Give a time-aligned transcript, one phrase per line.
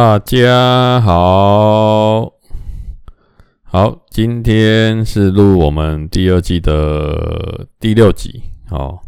[0.00, 2.32] 大家好，
[3.64, 9.02] 好，今天是录我们第二季的第六集，好，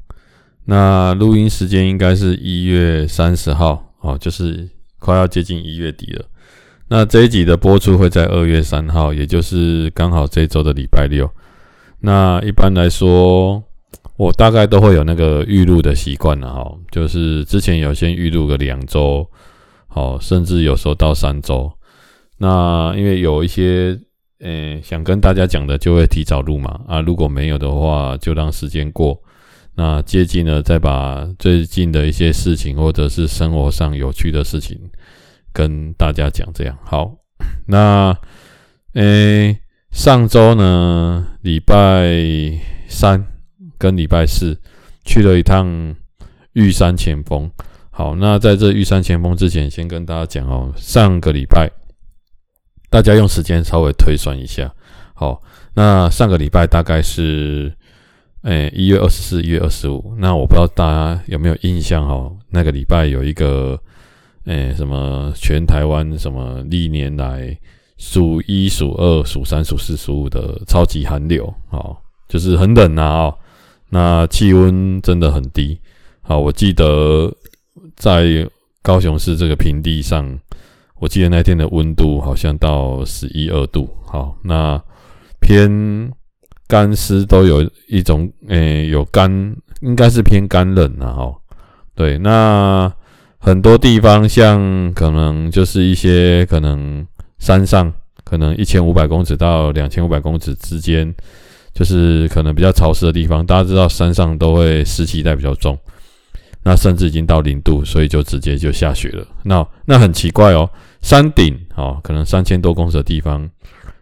[0.64, 6.24] 那录音时间应该是一月三十号，哦，就是快要接近一月底了。
[6.88, 11.30] 那这一集的播出会在二月三号，也就是刚好这周的礼拜六。
[12.00, 13.62] 那一般来说，
[14.16, 19.24] 我大概都会有那个预录的习惯了，哈，就是之前有先预录个两周。
[19.92, 21.70] 好，甚至有时候到三周。
[22.38, 23.98] 那因为有一些，
[24.38, 26.80] 呃、想跟大家讲的，就会提早录嘛。
[26.86, 29.20] 啊，如果没有的话，就让时间过。
[29.74, 34.78] 那接近了，再把最近的一些事情，或者是生活上有趣的事情，
[35.52, 36.48] 跟大家讲。
[36.54, 37.12] 这样好。
[37.66, 38.16] 那，
[38.94, 39.56] 呃、
[39.90, 42.14] 上周呢，礼拜
[42.88, 43.26] 三
[43.76, 44.56] 跟礼拜四
[45.04, 45.96] 去了一趟
[46.52, 47.50] 玉山前锋。
[47.92, 51.70] 好，那在这玉山前锋之前，先跟大家讲哦，上个礼拜
[52.88, 54.72] 大家用时间稍微推算一下。
[55.12, 55.42] 好，
[55.74, 57.70] 那上个礼拜大概是
[58.42, 60.14] 诶一月二十四、一月二十五。
[60.18, 62.34] 那我不知道大家有没有印象哦？
[62.48, 63.78] 那个礼拜有一个
[64.44, 67.54] 诶什么全台湾什么历年来
[67.98, 73.38] 数一数二数三数四数五的超级寒流，好，就是很冷呐哦。
[73.90, 75.78] 那气温真的很低。
[76.22, 77.30] 好，我记得。
[78.00, 78.48] 在
[78.80, 80.26] 高雄市这个平地上，
[80.98, 83.94] 我记得那天的温度好像到十一二度。
[84.06, 84.82] 好，那
[85.38, 86.10] 偏
[86.66, 89.30] 干湿都有一种，诶、有干，
[89.82, 91.12] 应该是偏干冷啊。
[91.12, 91.34] 哈，
[91.94, 92.90] 对，那
[93.36, 97.06] 很多地方像可能就是一些可能
[97.38, 97.92] 山上，
[98.24, 101.14] 可能一千五百公尺到两千五百公尺之间，
[101.74, 103.44] 就是可能比较潮湿的地方。
[103.44, 105.78] 大家知道山上都会湿气带比较重。
[106.62, 109.26] 那甚至已经到零度，所以就直接就下雪了。
[109.44, 110.68] 那那很奇怪哦，
[111.00, 113.48] 山顶哦，可能三千多公尺的地方，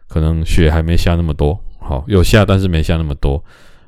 [0.08, 3.42] 可能雪还没下那么多，好，有下，但是没下那么多。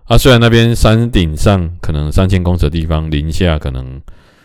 [0.04, 4.00] 啊，虽然那边山顶上可能三千公尺的地方零下可能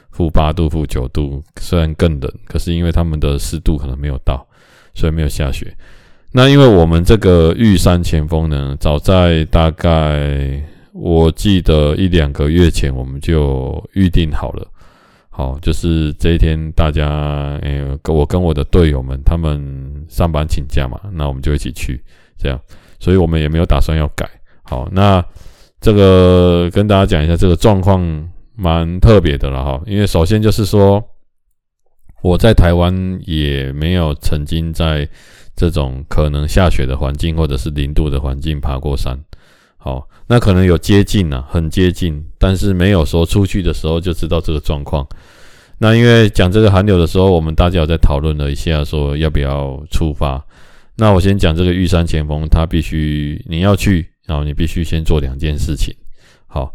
[0.09, 4.47] 负八度、负九度，虽然更冷，可是因为他们的湿度可能没有到，
[4.95, 5.71] 所以没有下雪。
[6.31, 10.63] 那因为我们这个玉山前锋呢，早在大概。
[10.97, 14.65] 我记得一两个月前我们就预定好了，
[15.29, 17.05] 好，就是这一天大家，
[17.61, 22.01] 哎、欸，我跟我的队友们，他们上班请假嘛，那我们就一起去，
[22.37, 22.57] 这样，
[22.97, 24.25] 所以我们也没有打算要改。
[24.63, 25.21] 好，那
[25.81, 27.99] 这个跟大家讲一下，这个状况
[28.55, 31.03] 蛮特别的了哈，因为首先就是说，
[32.23, 35.05] 我在台湾也没有曾经在
[35.57, 39.19] 这种可能下雪的环境或者是零度的环境爬过山，
[39.85, 40.09] 好。
[40.27, 45.07] 那可能有接近啊，很接近，但是没有说出去的时候就知道这个状况。
[45.77, 50.43] 那因为讲这个寒流的时候，我们大家有在讨论了一下，说要不要出发。
[50.95, 55.93] 那我先讲这个玉山前锋，他必须你要去，然后你必须先做两件事情。
[56.47, 56.73] 好，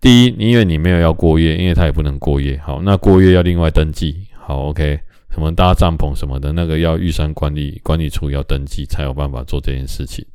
[0.00, 2.58] 第一，因为你没有要过夜，因为他也不能过夜。
[2.64, 4.16] 好，那过夜要另外登记。
[4.44, 4.98] 好，OK，
[5.30, 10.26] 什么搭帐篷什么的，那个要玉山管理管理处要登记，才有办法做这件事情。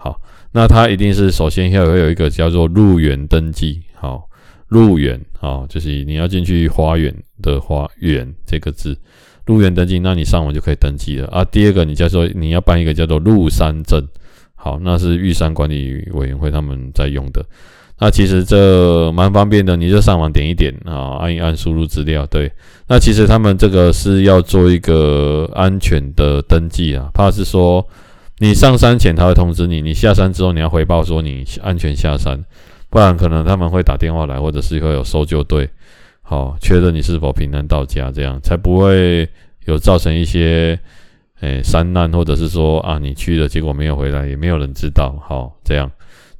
[0.00, 0.18] 好。
[0.52, 4.28] 那它一定是首先要会有一个叫做入园登记，好，
[4.66, 8.98] 入园，啊，就是你要进去花园的花园这个字，
[9.46, 11.44] 入园登记，那你上网就可以登记了啊。
[11.44, 14.04] 第二个，你叫做你要办一个叫做入山证，
[14.56, 17.46] 好，那是玉山管理委员会他们在用的。
[18.00, 22.50] 那其实这蛮方便的，你就上网点一点啊，按一按输入资料，对。
[22.88, 27.86] 那其实他们这个是要做一个安全的登记啊，怕是说。
[28.42, 32.42] 你上山前他会通知你，你下山之后你要回报说你安全下山，
[32.88, 35.68] 不然可能他们会打电话来，或者是会有搜救队，
[36.22, 39.28] 好确认你是否平安到家，这样才不会
[39.66, 40.80] 有造成一些
[41.40, 45.90] 诶、欸、山难，或者是说啊你去了结果没有回来，也没有人知道，好这样，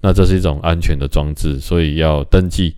[0.01, 2.75] 那这是一种安全的装置，所以要登记，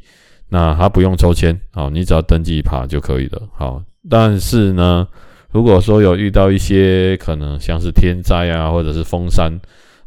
[0.49, 3.81] 那他不用抽签，好你只要登记一爬就可以了，好，
[4.11, 5.07] 但是呢。
[5.53, 9.53] 如果说有遇到一些可能像是天灾啊，或者是封山，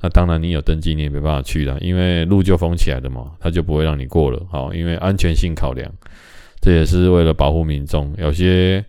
[0.01, 4.41] 那当然你有登记你也没办法去了，因为路就封起来的嘛，他就不会让你过了。
[4.51, 5.89] 好，因为安全性考量，
[6.59, 8.11] 这也是为了保护民众。
[8.17, 8.83] 有些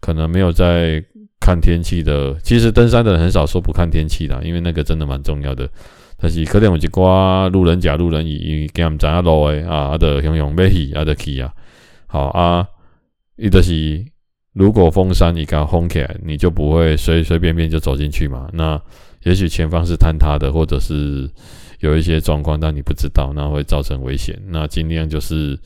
[0.00, 1.02] 可能没有在
[1.40, 5.66] 看天气的，其实登山的人很少说不看天气的，因为那个真的蛮重要的。
[6.20, 11.50] 但是可能有一寡路人甲、路人乙，给他们讲下路诶啊，啊的熊熊要去啊的去啊，
[12.06, 12.66] 好啊，
[13.36, 14.11] 伊就是。
[14.52, 18.48] 如果封山，你刚封起来，你就不会随随便便就走进去嘛。
[18.52, 18.80] 那
[19.22, 21.30] 也许前方是坍塌的，或者是
[21.80, 24.38] 有一些状况，但你不知道，那会造成危险。
[24.48, 25.58] 那尽量就是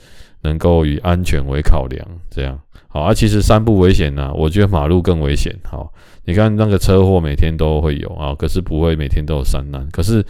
[0.42, 3.12] 能够以安全为考量，这样好啊。
[3.12, 5.52] 其实山不危险呢，我觉得马路更危险。
[5.64, 5.92] 好，
[6.24, 10.24] 你看那个车祸每天都会有啊，可是不会每天都有山难，可是，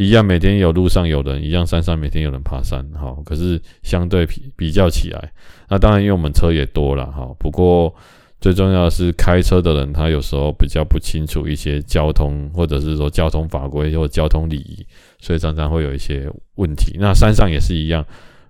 [0.00, 2.82] 一样每天有路上有人，一样山上每天有人爬山。
[2.98, 5.30] 好，可是相对比比较起来，
[5.68, 7.12] 那当然因为我们车也多了。
[7.12, 7.94] 好，不过
[8.40, 14.86] 最重要的是开车的人他有时候比较不清楚一些交通，或者是说交通法规或交通礼仪，
[15.20, 16.96] 所以常常会有一些问题。
[16.98, 18.02] 那山上也是一样。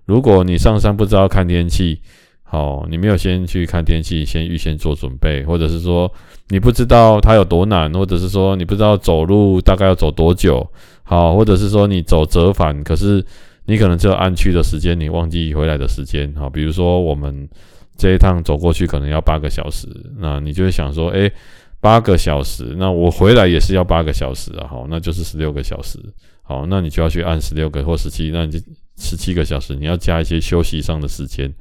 [0.05, 1.99] 如果你上山不知道看天气，
[2.43, 6.09] 好，你没有先去看天气，先预先做准备，或者是说
[6.47, 10.65] 你不知道它有多难，或者是说你不知道走路大概要走多久，
[11.11, 13.21] 好，或者是说你走折返，可是
[13.65, 17.45] 你可能只有按去的时间，你忘记回来的时间，好，比如说我们
[17.97, 19.87] 这一趟走过去可能要八个小时，
[20.17, 21.29] 那你就会想说，诶，
[21.81, 25.99] 八个小时，那我回来也是要八个小时啊，好，那就是十六个小时，
[26.41, 28.59] 好，那你就要去按十六个或十七，那你就。
[28.97, 31.51] 十七个小时，你要加一些休息上的时间，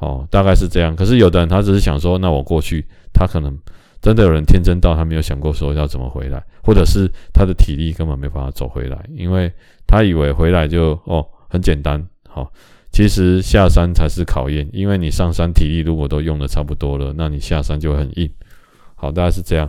[0.00, 0.94] 哦，大概是这样。
[0.94, 2.84] 可是有的人他只是想说，那我过去，
[3.14, 3.56] 他可能
[4.00, 9.52] 真的有人天真到他没有想过说要怎么回来，或者是他的体力根本没办法走回来，因为
[9.86, 12.52] 他以为回来就哦很简单，好，
[12.92, 18.30] 其实下山才是考验，因为你上山体力如果都用的差不多了，那你下山就会很硬，
[18.94, 19.68] 好，大概是这样。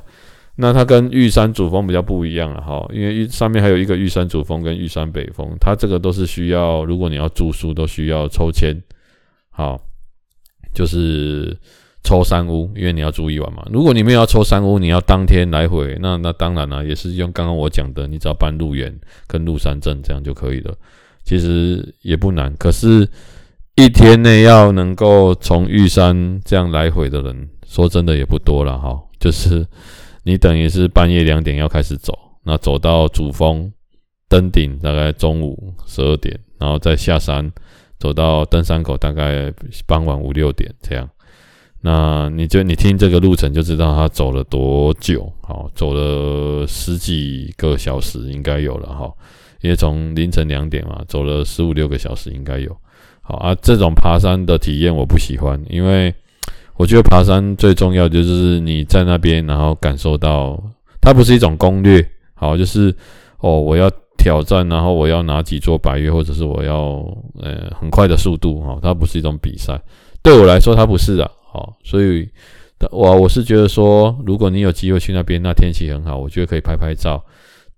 [0.62, 8.76] 那它跟玉山主峰比较不一样了哈，因为玉上面还有一个玉山主峰跟玉山北峰，它这个都是需要，如果你要住宿都需要抽签，
[9.50, 9.80] 好，
[10.74, 11.58] 就是
[12.10, 13.64] 抽三屋，因为你要住一晚嘛。
[13.72, 18.92] 如果你没有要抽三屋，你要当天来回，那那当然了，也是用刚刚我讲的，你只要办入园
[19.28, 20.74] 跟入山证这样就可以了，
[21.24, 22.52] 其实也不难。
[22.58, 23.08] 可是，
[23.76, 29.64] 一天内要能够从玉山这样来回的人，说真的也不多了哈，就是。
[30.24, 32.14] 你等于是半夜两点要开始走，
[32.44, 33.72] 那走到主峰
[34.28, 37.50] 登顶大概中午十二点，然后再下山
[37.98, 39.52] 走到登山口大概
[39.88, 41.10] 傍晚五六点这样。
[41.82, 49.12] 那你就你听这个路程就知道他走了多久，好，走了十几个小时应该有了哈，
[49.62, 52.76] 因为从凌晨两点嘛，走了十五六个小时应该有。
[53.22, 56.14] 好啊，这种爬山的体验我不喜欢，因为。
[56.80, 60.58] 我觉得爬山最重要就是你在那边，然后感受到
[61.02, 62.02] 它不是一种攻略，
[62.36, 62.96] 好，就是
[63.40, 67.06] 哦，我要挑战，然后我要拿几座百岳，或者是我要
[67.42, 69.78] 呃很快的速度，哈，它不是一种比赛，
[70.24, 72.30] 对我来说它不是的，好，所以
[72.92, 77.24] 我我是觉得说，如果你有机会去那边，那天气很好，我觉得可以拍拍照，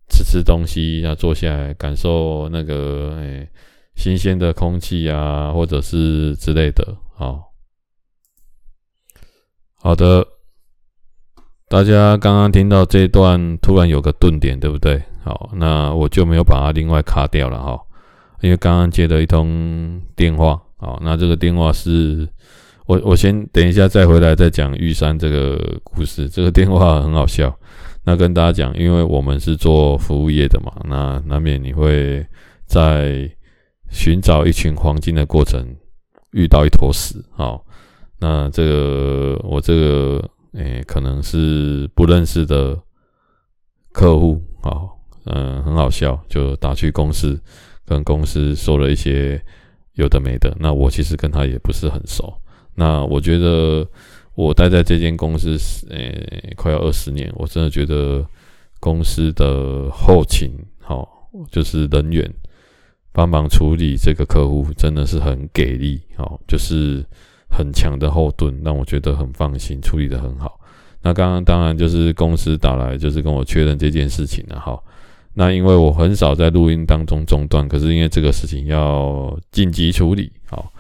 [0.10, 3.48] 吃吃东西，然后坐下来感受那个诶
[3.96, 7.52] 新鲜的空气啊，或者是之类的，好。
[9.84, 10.24] 好的，
[11.68, 15.02] 大家刚刚听到这段，突然有个顿点，对不对？
[15.24, 17.80] 好，那我就没有把它另外卡掉了哈，
[18.42, 22.30] 因为刚刚接了一通电话，好，那这个电话是
[22.92, 26.28] 我我先等一下再回来再讲玉山这个故事。
[26.28, 27.58] 这个电话很好笑，
[28.04, 32.26] 那跟大家讲，因为我们是做服务业的嘛，那难免你会
[32.66, 33.32] 在
[33.90, 35.66] 寻找一群黄金的过程
[36.34, 37.66] 遇到一坨屎，好。
[38.20, 42.78] 那这个我这个诶、可能是不认识的
[43.94, 44.84] 客户啊，
[45.28, 47.40] 嗯，很好笑，就打去公司，
[47.86, 49.42] 跟公司说了一些
[49.94, 50.54] 有的没的。
[50.60, 52.34] 那我其实跟他也不是很熟。
[52.76, 53.88] 那我觉得
[54.36, 55.58] 我待在这间公司
[55.90, 58.26] 诶、欸，快要二十年，我真的觉得
[58.80, 62.32] 公司的后勤好，就是人员
[63.12, 67.06] 帮忙处理这个客户，真的是很给力，好，就是。
[67.54, 70.58] 很强的后盾，让我觉得很放心，处理得很好。
[71.02, 74.58] 那刚刚当然就是公司打来，就是跟我确认这件事情了。
[74.58, 74.82] 哈，
[75.34, 80.72] 那因为我很少在录音当中中断，可是因为这个事情要紧急处理，好，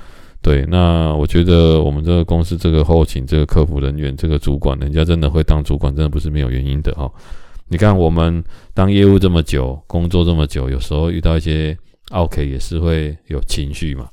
[0.41, 0.65] 对。
[0.67, 6.93] 那我觉得我们这个公司这个后勤、这个客服人员、这个主管，人家真的会当主管，真的不是没有原因的。
[6.93, 7.11] 哈，
[7.67, 8.43] 你看我们
[8.73, 11.77] 当业务这么久，工作这么久，有时候遇到一些
[12.11, 14.09] OK 也是会有情绪嘛。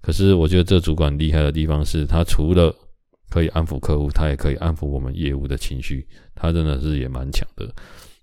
[0.00, 2.74] 可是我觉得这主管厉害的地方是，他除了
[3.30, 7.68] 可以安抚客户，他也可以安抚我们业务的情绪，他真的是也蛮强的。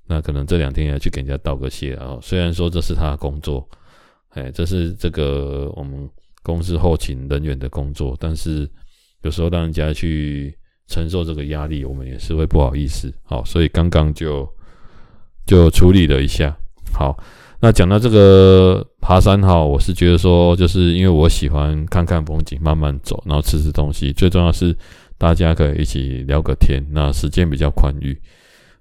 [0.06, 3.68] 那可能这两天要去给人家道个谢啊，虽然说这是他的工作，
[4.30, 6.10] 哎，这是这个我们
[6.50, 8.68] 公司后勤人员的工作，但是
[9.22, 13.14] 有时候让人家去承受这个压力，我们也是会不好意思。
[13.24, 14.50] 好，所以刚刚就
[15.46, 16.58] 就处理了一下，
[16.92, 17.16] 好。
[17.62, 24.14] 那讲到这个爬山哈，我是觉得说，就是因为我喜欢看看风景，慢慢走，然后吃吃东西。
[24.14, 24.74] 最重要是
[25.18, 28.18] 大家可以一起聊个天，那时间比较宽裕。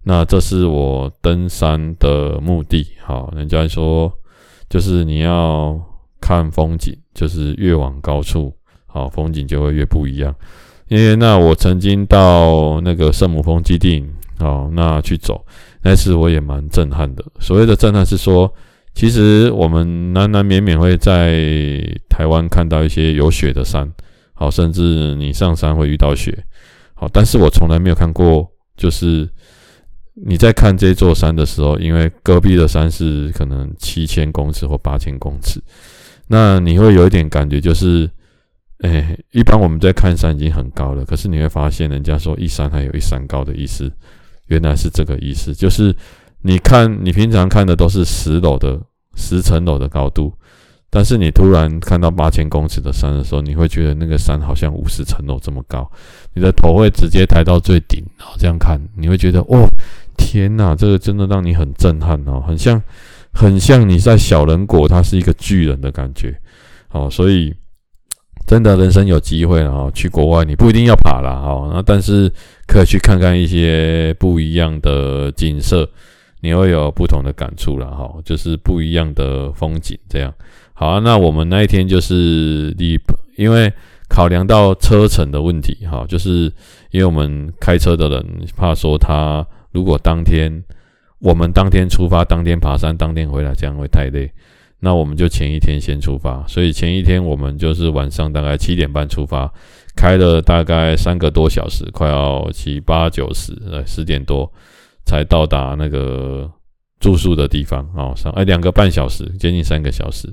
[0.05, 2.87] 那这是我登山的目的。
[3.05, 4.13] 好，人家说
[4.71, 5.75] 就是你要
[6.29, 8.55] 看风景，就是越往高处，
[8.87, 10.35] 好，风景就会越不一样。
[10.89, 14.05] 因为那我曾经到那个圣母峰基地，
[14.41, 15.43] 哦，那去走，
[15.83, 17.25] 那次我也蛮震撼的。
[17.41, 18.53] 所谓的震撼是说，
[18.95, 23.91] 其实我们难难免免会在台湾看到一些有雪的山，
[24.35, 26.45] 好，甚至你上山会遇到雪，
[26.93, 29.27] 好，但是我从来没有看过，就是
[30.15, 35.63] 你在看这座山的时候，因为戈壁的山是可能七千公尺或八千公尺，
[36.29, 38.09] 那你会有一点感觉就是。
[38.81, 43.91] 哎、一般我们在看山已经很高了，可是你会发现，人家说一山还有一山高的意思，
[44.47, 45.53] 原来是这个意思。
[45.53, 45.93] 就是
[46.43, 48.81] 你看，你平常看的都是十楼的
[49.17, 50.33] 十层楼的高度，
[50.91, 55.91] 但是你突然看到八千公尺的山的时候，你会觉得那个山好像五十层楼这么高，
[56.33, 59.67] 你的头会直接抬到最顶，然后这样看，你会觉得哦，
[60.17, 62.81] 天哪，这个真的让你很震撼哦，很像
[63.39, 66.35] 很像你在小人国，它是一个巨人的感觉，
[66.91, 67.55] 哦，所以。
[68.47, 72.33] 真的，人生有机会了哈，去国外你不一定要爬了哈，那但是
[72.67, 75.87] 可以去看看一些不一样的景色，
[76.41, 80.33] 你会有不同的感触了哈，就是不一样的风景这样。
[80.73, 82.99] 好啊，那我们那一天就是离，
[83.37, 83.71] 因为
[84.09, 86.51] 考量到车程的问题哈，就是
[86.91, 88.25] 因为我们开车的人
[88.57, 90.51] 怕说他如果当天
[91.21, 94.31] 我们当天出发，当天爬山，当天回来，这样会太累。
[94.81, 99.53] 那我们就前一天先出发，所以前一天我们就是晚上大概七点半出发，
[99.97, 104.49] 开了大概三个多小时，快要七八九十，呃，十点多
[105.05, 106.49] 才到达那个
[107.01, 110.33] 住宿的地方哦，上哎两个半小时，接近三个小时。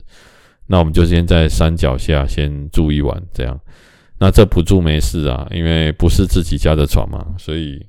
[0.68, 3.60] 那我们就先在山脚下先住一晚，这样。
[4.20, 7.84] 那这不住没事啊，因为不是自己家的床嘛，所以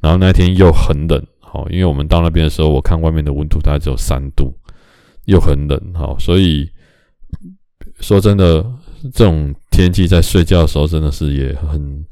[0.00, 4.54] 然后那天又很冷，好，因为我们到那边的时候，我看外面的温度大概只有三度。
[5.26, 6.68] 又很冷，好，所以
[8.00, 8.64] 说真的，
[9.12, 12.04] 这种天气在睡觉的时候真的是也很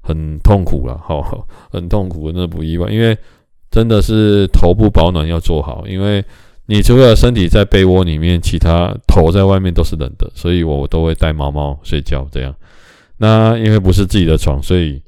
[0.00, 3.14] 很痛苦了，好，很痛苦，真的不意外，因为
[3.70, 6.24] 真的是头部保暖要做好，因为
[6.66, 12.54] 你除了身体在被窝里面，其他头在外面都是冷的，所以我都会带毛毛睡觉这样。
[13.18, 15.02] 那因为不是自己的床，所以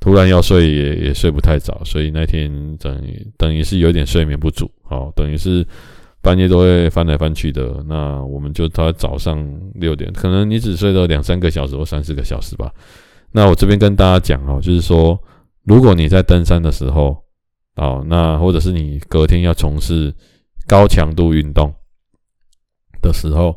[0.00, 5.66] 突然要睡也也睡不太早，所以那天等于等于是有点睡眠不足，好，等于是。
[6.20, 12.70] 半夜都会翻来翻去的，那我们就到早上六点，可能你只睡了两三个小时或三四个小时吧。
[13.30, 15.16] 那我这边跟大家讲哦，就是说，
[15.62, 17.16] 如果你在登山的时候，
[17.76, 20.12] 哦，那或者是你隔天要从事
[20.66, 21.72] 高强度运动
[23.00, 23.56] 的时候，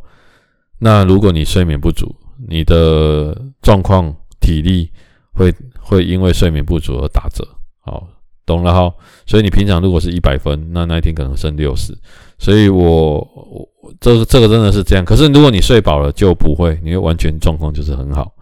[0.77, 2.15] 那如果你睡眠不足，
[2.48, 4.91] 你的状况体力
[5.34, 7.48] 会会因为睡眠不足而打折，
[7.82, 8.08] 好，
[8.46, 8.94] 懂了哈。
[9.26, 11.98] 所以你平常如果是一百分，那那一天可能剩六十。
[12.38, 13.70] 所以我，我
[14.00, 15.06] 这个这个真的是这样。
[15.06, 18.34] 可是如果你睡饱了，就不会，你会完全状况就是很好，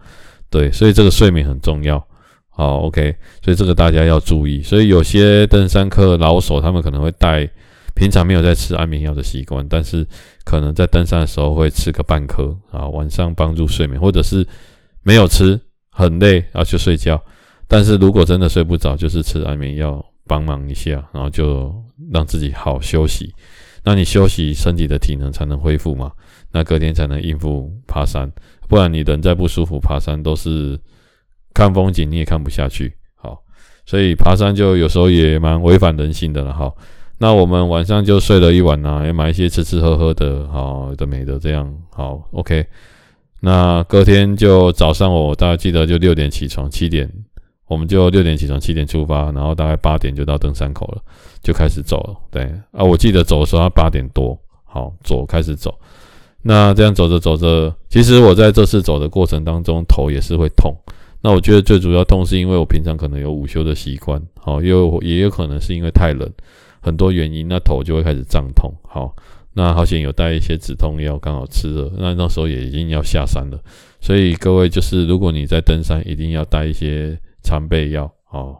[0.48, 0.72] 对。
[0.72, 2.02] 所以这个睡眠很重要。
[2.48, 3.14] 好，OK。
[3.44, 4.62] 所以这个大家要注意。
[4.62, 7.48] 所以有些登山客老手，他们可能会带
[7.94, 10.06] 平常没有在吃安眠药的习惯，但是
[10.44, 14.46] 可能在登山的时候会吃个半颗啊，晚上帮助睡眠，或者是
[15.02, 17.22] 没有吃，很累要去睡觉。
[17.68, 21.72] 但是如果真的睡不着，就是吃安眠药帮忙一下，然后就
[22.12, 23.32] 让自己好休息。
[23.84, 26.12] 那你休息，身体的体能才能恢复嘛？
[26.52, 28.30] 那隔天才能应付爬山，
[28.68, 30.78] 不然你人再不舒服，爬山都是
[31.54, 32.92] 看风景，你也看不下去。
[33.14, 33.38] 好，
[33.86, 36.52] 所以爬山就有时候也蛮违反人性的了。
[36.52, 36.76] 好，
[37.18, 41.72] 那我们晚上就睡了一晚啊，也买一些吃吃喝喝的，好的没的这样。
[41.90, 42.66] 好，OK。
[43.40, 47.10] 那隔天就早上，我大概记得就六点起床，七点。
[47.66, 51.00] 我们就六点起床，七点出发，然后大概八点就到登山口了，
[51.40, 52.16] 就开始走了。
[52.28, 52.42] 对
[52.72, 55.72] 啊，我记得走的时候要八点多，好走开始走。
[56.42, 60.74] 那这样走着走着，其实我在这次走的过程当中，头也是会痛。
[61.22, 66.28] 那我觉得最主要痛是因为我平常可能有午休的习惯，好，又也有可能是因为太冷，
[66.80, 68.74] 很多原因，那头就会开始胀痛。
[68.82, 69.14] 好，
[69.60, 71.92] 那好险有带一些止痛药，刚好吃了。
[71.98, 73.58] 那那时候也已经要下山了，
[74.00, 77.18] 所以各位就是如果你在登山，一定要带一些。
[77.42, 78.54] 常备药哦，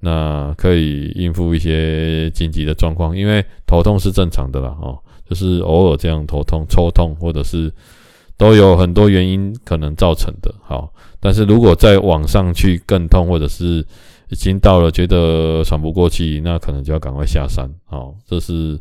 [0.00, 4.98] 那可以应付一些紧急的状况，因为头痛是正常的啦哦，
[5.28, 7.70] 就是偶尔这样头痛、抽痛，或者是
[8.38, 10.52] 都有很多原因可能造成的。
[10.62, 13.86] 好，但是如果再往上去更痛，或者是
[14.30, 17.70] 已经到了觉得喘不过气，那可能就要赶快下山。
[17.84, 18.80] 好，这是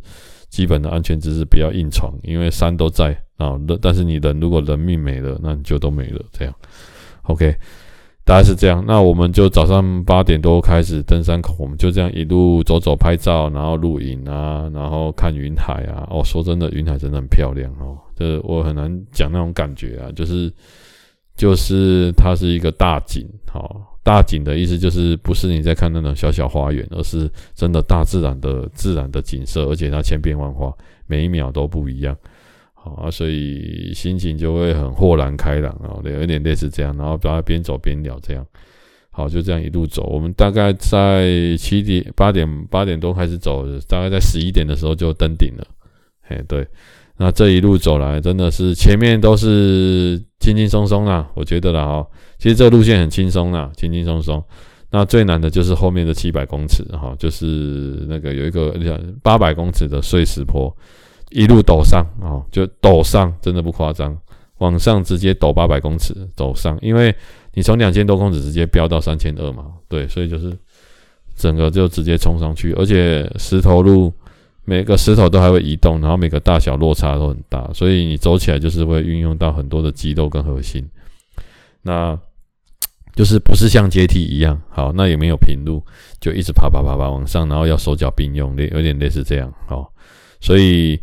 [0.53, 3.59] 基本的安全知识，不要硬闯，因为山都在啊。
[3.81, 6.21] 但是你人如果人命没了，那你就都没了。
[6.31, 6.53] 这样
[7.23, 7.55] ，OK。
[8.23, 16.07] 大概是这样，那我们就早上八点多开始登山口，我们就这样一路走走拍照，然后录影啊，然后看云海啊。
[16.11, 17.97] 哦，说真的，云海真的很漂亮哦。
[18.15, 20.53] 这我很难讲那种感觉啊，就是
[21.35, 30.71] 就是它是一个大景，好，大景的意思就是不是你在看那种小小花园，而是真的大自然的自然的景色，而且它千变万化，
[31.07, 32.15] 每一秒都不一样，
[32.73, 38.45] 好啊，所以心情就会很豁然开朗啊，有点类似这样，然后大家边走边聊这样。
[39.15, 40.07] 好，就这样一路走。
[40.07, 45.63] 我们大概在七点、八点、八点多开始走，大概在十一点的时候就登顶了。
[46.23, 46.67] 嘿，对，
[47.17, 52.07] 那这一路走来，真的是前面都是轻轻松松啦，我觉得啦哈。
[52.39, 54.43] 其实这路线很轻松啦，轻轻松松。
[54.91, 58.73] 那最难的就是后面的七百公尺哈，就是那个有一个
[59.21, 60.75] 八百公尺的碎石坡，
[61.31, 64.17] 一路陡上啊，就陡上，真的不夸张，
[64.57, 67.13] 往上直接陡八百公尺走上，因为。
[67.55, 69.65] 你从两千多公尺直接飙到三千二嘛？
[69.87, 70.57] 对，所以就是
[71.35, 74.11] 整个就直接冲上去，而且石头路
[74.65, 80.83] 每个石头都还会移动，然后每个大小落差都很大，所以你走起来就是会运用到很多的肌肉跟核心。
[81.81, 82.17] 那
[83.15, 85.83] 就是不是像阶梯一样，好，那也没有平路，
[86.19, 89.91] 就一直爬爬爬爬往上，然后要手脚并用，类有点类似这样，好，
[90.39, 90.99] 所以。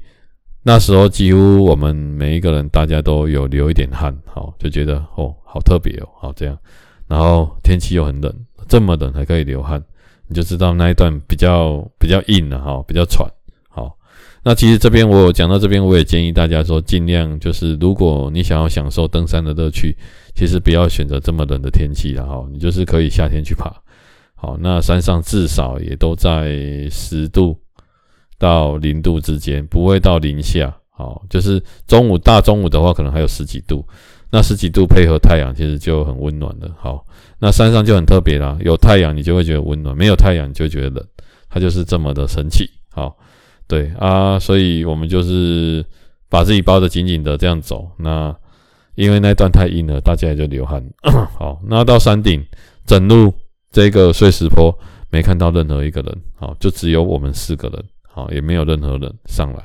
[0.62, 6.55] 那时候几乎我们每一个人大家都有流一点汗，好，就觉得哦，好特别哦，好这样，
[7.09, 8.31] 然后天气又很冷，
[8.69, 9.83] 这么冷还可以流汗，
[10.29, 13.26] 你就知道那一段比较比较硬了哈，比较喘。
[14.43, 19.97] 那其实这边我讲到这边，我也建议大家说，尽量就是如果你想要享受登山的乐趣，
[20.35, 23.71] 其实不要选择这么冷的天气了哈，你就是可以夏天去爬。
[24.35, 27.57] 好，那山上至少也都在十度。
[28.39, 33.87] 到零度之间，不会到零下，好，就是中午大中午的话，可能还有十几度，
[34.31, 36.75] 那十几度配合太阳，其实就很温暖了。
[36.79, 37.05] 好，
[37.39, 41.07] 那山上就很特别啦，有太阳你就会觉得温暖，没有太阳你就觉得冷，
[41.50, 42.65] 它就是这么的神奇。
[42.89, 43.15] 好，
[43.71, 45.85] 对啊，所以我们就是
[46.28, 47.89] 把自己包得紧紧的这样走。
[47.99, 48.35] 那
[48.97, 50.85] 因为那段太硬了，大家也就流汗。
[51.39, 52.45] 好，那到山顶，
[52.85, 53.33] 整路
[53.71, 54.76] 这个碎石坡
[55.09, 57.85] 没看到任何一个人，好，就只有我们四个人。
[58.13, 59.63] 好，也没有任何人上来。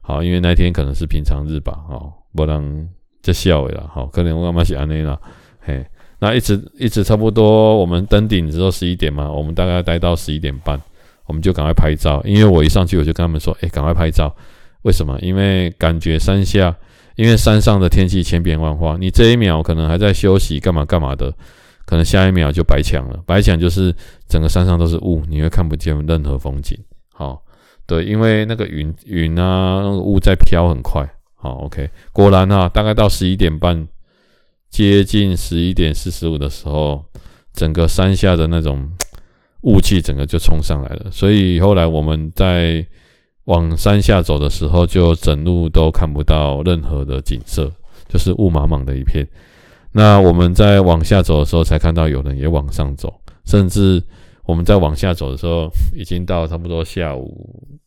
[0.00, 1.76] 好，因为那天可能是平常日吧。
[1.88, 2.88] 好，不然
[3.20, 3.90] 就笑了。
[3.92, 5.18] 好，可能我干嘛写安内啦？
[5.58, 5.84] 嘿，
[6.20, 10.80] 那一直一直差不多，我们登顶之后十一点嘛，我们大概待到十一点半，
[11.30, 12.20] 我们就赶快拍照。
[12.24, 14.34] 因为我一上去，我就跟他们说：“哎，赶快拍照。”
[14.82, 15.16] 为什么？
[15.22, 16.74] 因为感觉山下，
[17.14, 21.32] 因为山上的天气千变万化，你这一秒可能还在休息，干嘛干嘛的，
[21.86, 23.22] 可能下一秒就白墙了。
[23.24, 23.94] 白墙就是
[24.28, 26.76] 整个山上都是雾，你会看不见任何风景。
[27.12, 27.42] 好。
[27.86, 31.04] 对，因为那个云云啊，雾在飘很快。
[31.34, 33.88] 好，OK，果然啊，大概到十一点半，
[34.68, 37.04] 接近十一点四十五的时候，
[37.52, 38.88] 整个山下的那种
[39.62, 41.10] 雾气，整个就冲上来了。
[41.10, 42.84] 所以后来我们在
[43.44, 47.70] 往山下走的时候，就整路都看不到任何的景色，
[48.08, 49.26] 就是雾茫茫的一片。
[49.92, 53.12] 那我们在往下走的时候，才看到有人也往上走，
[53.44, 54.02] 甚至
[54.44, 57.78] 我们在往下走的时候，已经到差不多下午。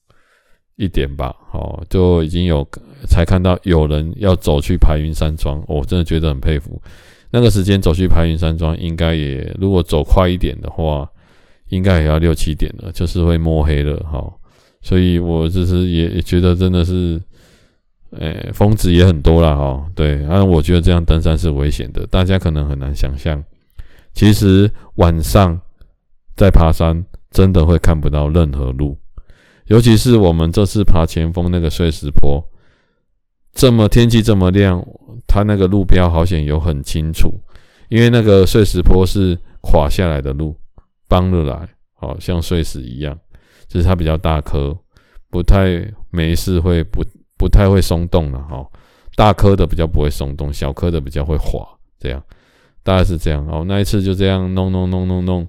[0.76, 2.68] 一点吧，哦，就已经有
[3.08, 6.82] 才看到有人要走去排云山庄，我、真的觉得很佩服。
[7.30, 11.08] 那个时间走去排云山庄，应该也如果走快一点的话，
[11.74, 14.32] 应该也要六七点了，就是会摸黑了，哈、
[14.82, 17.20] 所以我就是也也觉得真的是，
[18.12, 23.44] 诶，疯子也很多啦，哈、对，然后我觉得这样登山是危险的，大家可能很难想象，
[24.14, 25.60] 其实晚上
[26.36, 28.98] 在爬山真的会看不到任何路。
[29.68, 32.44] 尤其是我们这次爬前锋那个碎石坡，
[33.54, 34.86] 这么天气这么亮，
[35.26, 37.34] 它那个路标好像有很清楚，
[37.90, 40.56] 因为那个碎石坡是垮下来的路，
[41.08, 43.18] 崩了来，好像碎石一样，
[43.68, 44.78] 就是它比较大颗，
[45.30, 47.04] 不太没事会不
[47.38, 48.66] 不太会松动了哈，
[49.16, 51.68] 大颗的比较不会松动，小颗的比较会滑，
[52.00, 52.24] 这样
[52.84, 53.64] 大概是这样哦。
[53.68, 55.48] 那一次就这样弄弄弄弄弄，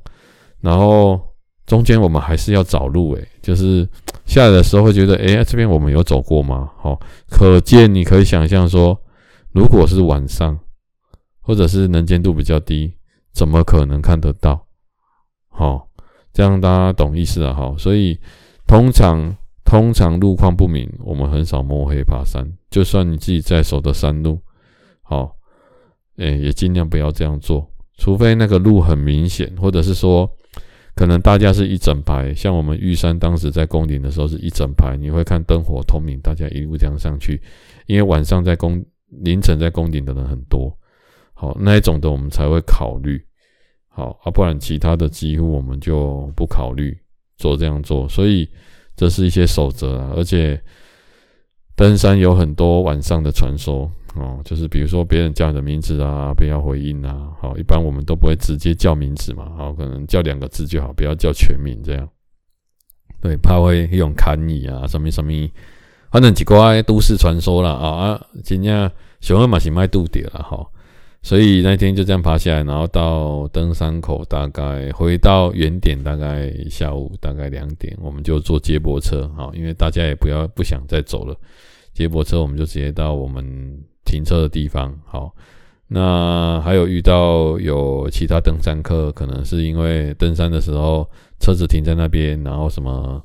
[0.60, 1.20] 然后。
[1.66, 3.88] 中间我们还是要找路诶，就是
[4.26, 6.70] 下来的时候会觉得，诶，这边我们有走过吗？
[6.76, 8.94] 好，可见你可以想象说，
[9.54, 10.60] 如果是晚上，
[11.40, 12.92] 或者是能见度比较低，
[13.32, 14.66] 怎么可能看得到？
[15.54, 15.88] 好，
[16.32, 17.74] 这样大家懂意思了哈。
[17.78, 18.18] 所以
[18.66, 22.44] 通常通常路况不明，我们很少摸黑爬山。
[22.70, 24.38] 就算你自己在守的山路，
[25.02, 25.36] 好，
[26.16, 30.28] 诶，也尽量不要这样做，除非那个路很明显，或者是说。
[30.96, 37.42] 可能大家是一整排，像我们玉山当时在宫顶的时候是一整排，你会看灯火通明，大家一路这样上去。
[37.86, 40.72] 因为晚上在宫凌晨在宫顶的人很多，
[41.32, 43.20] 好，那一种的我们才会考虑，
[43.94, 46.96] 好啊，不然其他的几乎我们就不考虑
[47.36, 48.08] 做这样做。
[48.08, 48.48] 所以
[48.96, 50.60] 这是一些守则啊，而且
[51.76, 57.30] 登山有很多晚上的传说，哦，就是比如说别人叫你的名字啊，不要回应啊。
[57.40, 62.08] 好，一般我们都不会直接叫名字嘛，好，可能叫两个字就好，不要叫全名这样。
[63.20, 65.32] 对，怕会用砍你啊，什么什么，
[66.10, 70.64] 反正几个都市传说啦啊啊，今天熊二马是卖度点了哈。
[71.24, 81.34] 所以那天就这样爬下来，然后到登山口，大概回到原点，大概下午大概两点，我们就坐接驳车，好，因为大家也不要不想再走了，
[81.94, 83.42] 接驳车我们就直接到我们
[84.04, 85.34] 停车的地方，好，
[85.88, 91.08] 那还有遇到有其他登山客，可能是因为登山的时候
[91.40, 93.18] 车子停在那边，然后什么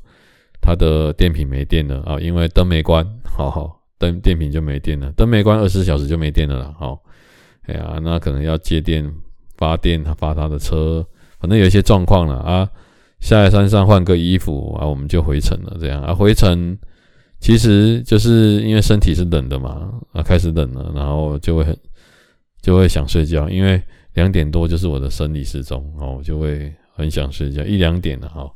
[0.61, 6.97] 他的电瓶没电了啊，因为灯没关，好好，灯电瓶就没电了，灯没关二十四小时就没电了啦，好。
[7.69, 9.09] 哎呀，那可能要接电
[9.57, 11.05] 发电，他发他的车，
[11.39, 12.67] 反正有一些状况了啊。
[13.19, 15.77] 下来山上换个衣服啊，我们就回城了。
[15.79, 16.77] 这样啊，回城
[17.39, 21.77] 其实就是因为身体是冷的嘛，啊，开始冷了，然后就会很
[22.61, 23.81] 就会想睡觉，因为
[24.13, 28.49] 两点多就是我的生理时钟哦，我就会很想睡觉，一两点了哈，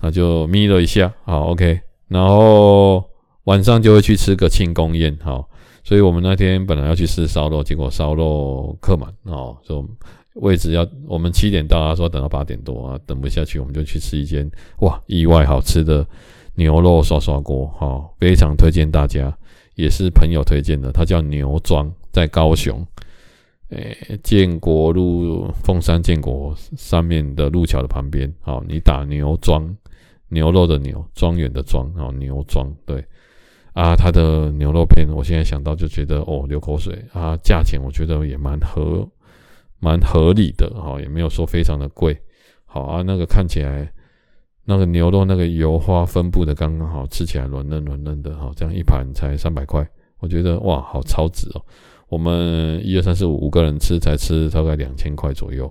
[0.00, 3.02] 那就眯了一下，好，OK，然后
[3.44, 5.48] 晚上就会去吃个庆功宴，好。
[5.86, 9.88] 所以我们那天本来要去吃烧肉，结果烧肉客满哦，说
[10.34, 16.04] 位置要我们七点到，他说等到八点多啊，等不下去，我们就去吃一间哇意外好吃的
[16.56, 19.32] 牛肉涮涮锅，哈，非常推荐大家，
[19.76, 22.84] 也是朋友推荐的，它叫牛庄，在高雄，
[23.68, 29.72] 诶，建国路凤山建国上面的路桥的旁边，好，你打牛庄，
[30.30, 33.04] 牛肉的牛，庄园的庄，哦，牛庄，对。
[33.76, 37.36] 啊，它的牛肉片，我现在想到就觉得哦，流口水啊。
[37.42, 39.06] 价钱我觉得也蛮合，
[39.78, 42.18] 蛮合理的哈，也没有说非常的贵。
[42.64, 43.92] 好啊，那个看起来
[44.64, 49.86] 那个牛肉那个油花分布的刚刚好，吃起来软嫩软嫩的哈，这样一盘才三百块，
[50.20, 51.60] 我觉得哇，好超值哦。
[52.08, 55.70] 我们一二三四五五个人吃才吃大概两千块左右，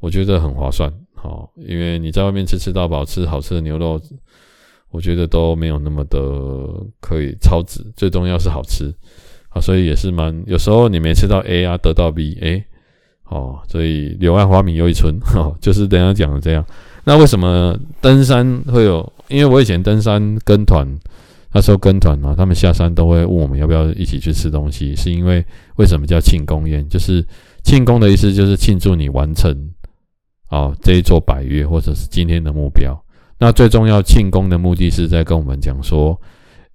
[0.00, 0.92] 我觉得很划算。
[1.14, 3.98] 好，因为你在外面吃吃到饱，吃好吃的牛肉。
[4.90, 6.18] 我觉得都没有那么的
[7.00, 8.92] 可以超值，最重要是好吃
[9.50, 12.64] 啊，所以也是蛮有时候你没吃到 A 啊，得到 B，哎，
[13.24, 16.64] 哦，所以柳暗花明又一村， 哦，就是等下讲的这样。
[17.04, 19.12] 那为什么登山会有？
[19.28, 20.86] 因为我以前登山跟团，
[21.52, 25.44] 那时候跟团嘛，他们下山都会问我们要不要一起去吃东西，是因为
[25.76, 26.86] 为什么叫庆功宴？
[26.88, 27.24] 就是
[27.62, 29.70] 庆功的意思，就是庆祝你完成
[30.50, 33.00] 哦这一座百岳或者是今天的目标。
[33.40, 36.20] 那最重要庆功的目的是在跟我们讲说，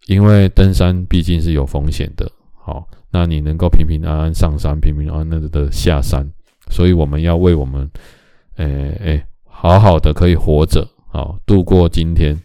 [0.08, 2.28] 因为登山毕竟是有风险的，
[2.60, 6.28] 好，那你能够平平安安上山，平平安安的下山，
[6.72, 7.88] 所以我们要为我们，
[8.56, 12.36] 诶诶，好好的可以活着，好度过今天，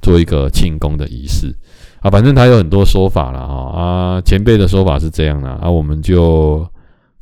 [0.00, 1.54] 做一个庆功的仪式
[2.00, 6.66] 啊，反正他有很多说法了哈啊，前辈的说法是这样的啊，我们就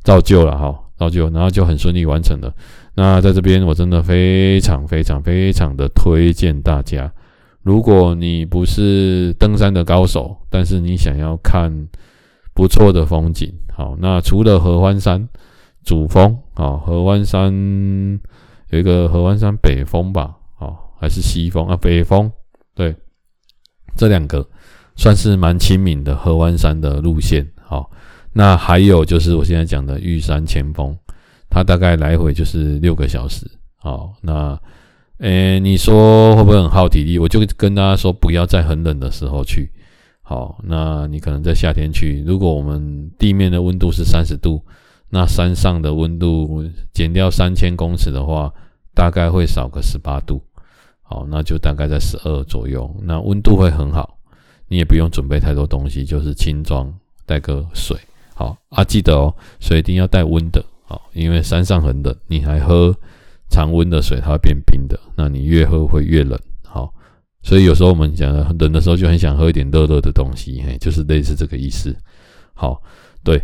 [0.01, 2.53] 照旧了哈，照旧，然后就很顺利完成了。
[2.99, 7.13] 那在这边，我真的非常非常非常的推荐大家，
[7.61, 11.71] 如果你不是登山的高手，但是你想要看
[12.55, 15.29] 不错的风景，好，那除了合欢山
[15.83, 17.53] 主峰，啊，合欢山
[18.71, 21.77] 有一个合欢山北峰吧，哦，还是西峰啊？
[21.77, 22.31] 北峰，
[22.73, 22.95] 对，
[23.95, 24.43] 这两个
[24.95, 27.91] 算是蛮亲民的合欢山的路线，好，
[28.33, 30.97] 那还有就是我现在讲的玉山前锋。
[31.49, 34.59] 它大概来回就是六个小时，好，那，
[35.19, 37.17] 诶、你说会不会很耗体力？
[37.17, 39.71] 我就跟大家说，不要在很冷的时候去，
[40.21, 44.63] 好，那你可能在夏天去，如果我们地面的温度是三十度，
[45.09, 48.53] 那山上的温度减掉三千公尺的话，
[48.93, 50.41] 大概会少个十八度，
[51.01, 54.19] 好，那就大概在十二左右，那温度会很好，
[54.67, 56.93] 你也不用准备太多东西，就是轻装
[57.25, 57.97] 带个水，
[58.35, 60.63] 好啊，记得哦，水一定要带温的。
[60.89, 62.95] 好，因为山上很冷，你还喝
[63.49, 64.97] 常温的水，它会变冰的。
[65.17, 66.39] 那你越喝会越冷。
[66.63, 66.93] 好，
[67.41, 71.93] 所以有时候我们讲冷的时候，就很想喝一点热热的东西，嘿，就是类似这个意思。
[72.53, 72.81] 好，
[73.21, 73.43] 对，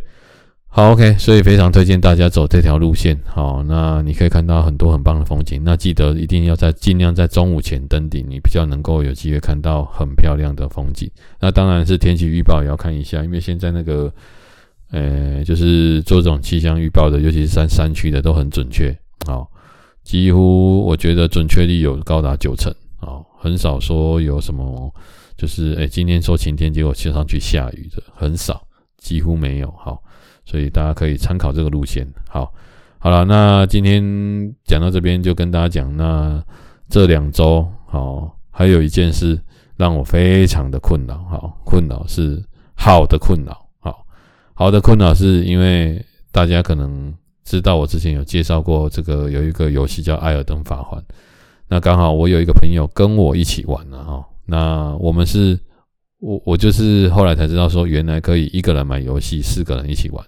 [0.67, 3.19] 好，OK，所以非常推荐大家走这条路线。
[3.25, 5.62] 好，那你可以看到很多很棒的风景。
[5.65, 11.12] 那记得一定要在尽量在中午前登顶，你比较能够有机会看到很漂亮的风景。
[11.41, 14.10] 那当然是天气预报也要看一下，因为现在那个。
[14.93, 18.95] 呃、就是做这种气象预报的，尤其是山山区的，都很准确。
[19.25, 19.49] 好，
[20.03, 22.71] 几乎我觉得准确率有高达九成。
[22.97, 24.93] 好，很少说有什么，
[25.36, 28.62] 就是诶、欸，今天说晴天，结果气上去下雨的，很少，
[28.97, 29.71] 几乎没有。
[29.71, 29.99] 好，
[30.45, 32.08] 所以大家可以参考这个路线。
[32.29, 32.53] 好，
[32.99, 33.99] 好了，那今天
[34.63, 36.39] 讲到这边，就跟大家讲，那
[36.88, 39.41] 这两周，好，还有一件事
[39.75, 41.17] 让我非常的困扰。
[41.23, 42.39] 好，困扰是
[42.75, 43.62] 好的困扰。
[44.53, 47.13] 好的困扰是因为大家可能
[47.43, 50.99] 知道我之前有介绍过这个有一个游戏叫《艾尔登法环》，
[51.67, 55.59] 那刚好我有一个朋友跟我一起玩了哈，那我们是，
[56.19, 60.25] 我我就是后来才知道说原来可以一个人买游戏，四个人一起玩，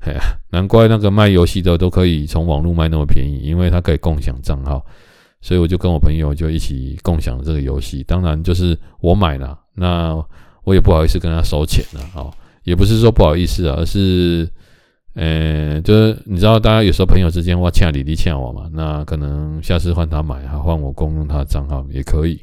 [0.00, 4.84] 哎呀，难怪那个卖游戏的都可以从网络卖那么便宜，因为它可以共享账号。
[5.40, 10.20] 所以我就跟我朋友就一起共享这个游戏，当然就是我买了，那
[10.64, 12.34] 我也不好意思跟他收钱了，哦，
[12.68, 14.46] 也不是说不好意思啊，而是，
[15.14, 22.38] 呃，就是你知道，大家有时候朋友之间哇欠你，你欠我嘛，那可能下次换他买，还换我共用他的账号也可以，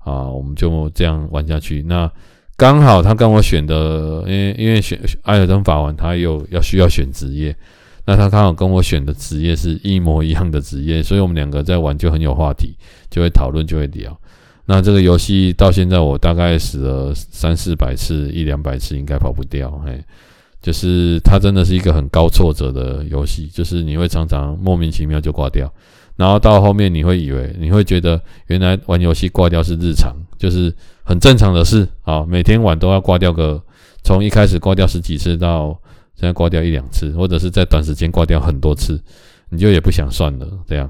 [0.00, 1.82] 啊，我们就这样玩下去。
[1.82, 2.10] 那
[2.56, 7.56] 刚好他跟我选的，因为因为选艾尔登法环，他又要需要选职业。
[8.06, 12.76] 那他刚好跟我选的职业是一模一样的职业，所以我们两个在玩就很有话题，
[13.10, 14.14] 就会讨论，就会聊。
[14.66, 19.70] 那这个游戏到现在我大概死了三四百次，一两百次应该跑不掉。
[19.84, 20.02] 嘿，
[20.62, 25.72] 就是它真的是一个很高挫折的游戏，就是你会常常莫名其妙就挂掉，
[26.16, 33.62] 然后到后面你会以为，你会觉得原来玩游戏挂掉是日常，就是很正常的事啊，每天玩都要挂掉个，
[34.02, 35.78] 从一开始挂掉十几次到。
[36.16, 39.02] 现在挂掉一两次，或者是在短时间挂掉很多次，
[39.48, 40.46] 你就也不想算了。
[40.64, 40.88] 这样，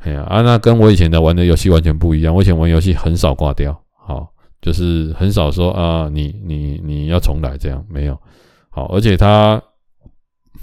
[0.00, 2.34] 哎呀啊，那跟我以前的玩的游戏完全不一样。
[2.34, 4.28] 我以前玩游戏很少挂掉，好，
[4.60, 8.18] 就是很少说啊，你你你要重来这样没有。
[8.70, 9.60] 好，而且它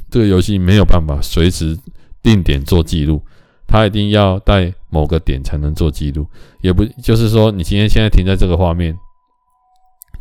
[0.10, 1.78] 这个游戏没有办法随时
[2.22, 3.22] 定点做记录，
[3.68, 6.28] 它一定要在某个点才能做记录。
[6.62, 8.98] 也不就是说，你今天现在停在这个画面，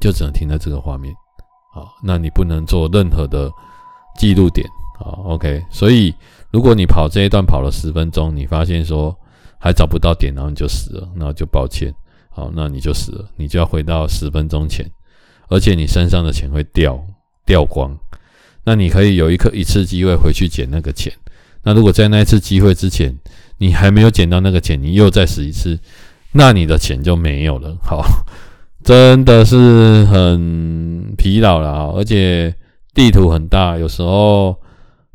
[0.00, 1.14] 就只能停在这个画面。
[1.72, 3.50] 好，那你不能做任何的。
[4.18, 4.66] 记录点
[4.98, 5.62] 好，OK。
[5.68, 6.10] 所以
[6.56, 9.14] 如果你跑这一段跑了十分钟，你发现说
[9.58, 11.92] 还找不到点，然后你就死了，那就抱歉。
[12.30, 14.90] 好，那你就死了，你就要回到十分钟前，
[15.50, 16.98] 而且你身上的钱会掉
[17.44, 17.94] 掉光。
[18.64, 21.12] 那你可以有一刻一次机会回去捡那个钱。
[21.62, 23.14] 那如果在那一次机会之前
[23.58, 25.78] 你还没有捡到那个钱，你又再死一次，
[26.32, 27.76] 那你的钱就没有了。
[27.82, 28.02] 好，
[28.82, 32.54] 真的是很疲劳了啊，而且。
[32.94, 34.58] 地图很大，有时候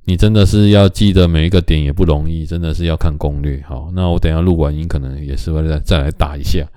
[0.03, 3.63] 你真的是要记得每一个点也不容易，真的是要看攻略。
[3.67, 6.67] 好，那我等下录完音，可能也是会再再来打一下，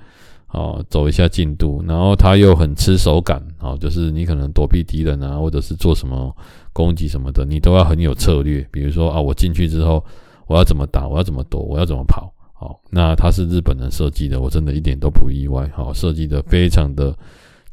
[0.46, 1.82] 好，走一下进度。
[1.88, 6.36] 然后他又很吃手感，好，就是你可能躲避敌人啊，或者是做什么
[6.72, 8.64] 攻击什么的，你都要很有策略。
[8.70, 10.04] 比如说啊，我进去之后
[10.46, 12.30] 我要怎么打，我要怎么躲，我要怎么跑。
[12.52, 15.68] 好，那他是日本人设计的，我真的一点都不意外。
[15.74, 17.16] 好，设计的非常的。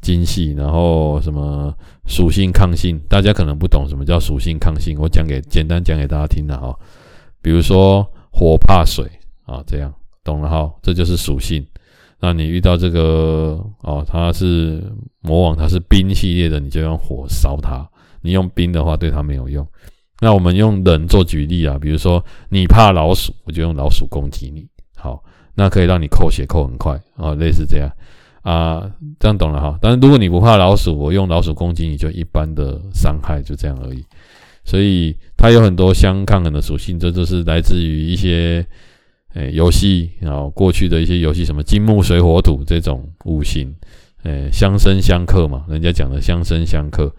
[0.02, 1.72] 精细，然后什么
[2.06, 6.76] 属性抗性，大家可能不懂什么叫属性抗性，我讲给简单讲给大家听的哈。
[7.40, 9.08] 比如说火怕水
[9.46, 11.64] 啊，这样懂了哈，这就是属性。
[12.20, 14.82] 那你遇到这个哦，它是
[15.22, 17.88] 魔王，它是冰系列的，你就用火烧它。
[18.20, 19.66] 你用冰的话，对它没有用。
[20.20, 24.64] 那我们用人做举例啊，比如说你怕老鼠，我就用老鼠攻击你。
[24.94, 25.20] 好，
[25.54, 27.90] 那可以让你扣血扣很快啊，类似这样。
[28.42, 29.78] 啊，这样懂了哈。
[29.80, 34.04] 但是如果你不怕老鼠，我用老鼠攻击你就一般的伤害，就这样而已。
[34.64, 38.64] 所以它有很多相抗衡的属性，这就是来自于一些
[39.34, 43.72] 诶游戏，然后过去的一些游戏，什么金木水火土这种五行，
[44.24, 47.12] 诶相生相克嘛，人家讲的相生相克，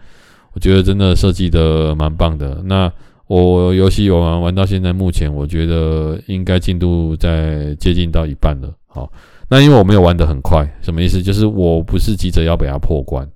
[0.53, 2.61] 我觉得真的设计的蛮棒的。
[2.65, 2.91] 那
[3.27, 8.73] 我游戏玩玩到现在，目前我觉得应该进度在接近到一半了。
[8.87, 9.11] 好。
[9.53, 11.21] 那因为我没有玩得很快，什么意思？
[11.21, 13.29] 就是我不是急着要把它破关，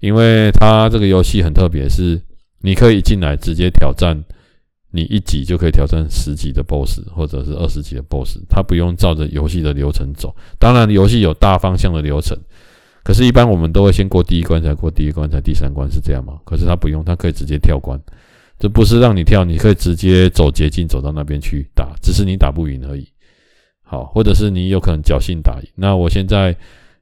[0.00, 2.18] 因为它这个游戏很特别，是
[2.62, 4.18] 你可以进来直接挑战，
[4.92, 10.34] 你一级就可以挑战十级的 BOSS 或者是二十级的 BOSS，它不用照着游戏的流程走。
[10.58, 12.34] 当然，游戏有大方向的流程，
[13.04, 16.38] 可是，一般我们都会先过第一关，才过第一关，才第三关，是这样吗？
[16.46, 18.00] 可是它不用，它可以直接跳关，
[18.58, 23.06] 这不是让你跳，你可以直接走捷径走到那边去打，只是你打不赢而已。
[23.90, 25.68] 好，或者是你有可能侥幸打赢。
[25.74, 26.54] 那我现在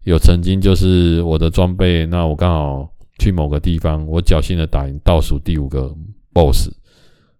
[0.04, 5.92] 有曾经就是我的装备，那我刚好去某个地方，我侥幸的打赢倒数第五个
[6.32, 6.70] BOSS。